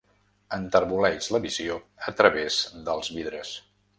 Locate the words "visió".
1.43-1.77